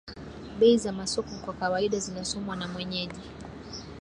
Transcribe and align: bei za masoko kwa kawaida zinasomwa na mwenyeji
bei 0.59 0.77
za 0.77 0.91
masoko 0.91 1.29
kwa 1.45 1.53
kawaida 1.53 1.99
zinasomwa 1.99 2.55
na 2.55 2.67
mwenyeji 2.67 3.21